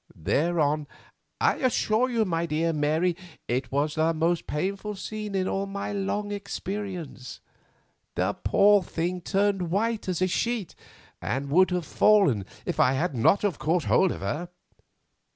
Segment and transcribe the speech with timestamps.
[0.15, 3.15] Thereon—I assure you, my dear Mary,
[3.47, 10.07] it was the most painful scene in all my long experience—the poor thing turned white
[10.07, 10.73] as a sheet,
[11.21, 14.49] and would have fallen if I had not caught hold of her.